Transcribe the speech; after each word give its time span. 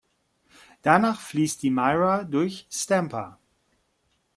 Danach 0.81 1.21
fließt 1.21 1.61
die 1.61 1.69
Maira 1.69 2.23
durch 2.23 2.65
Stampa. 2.71 3.37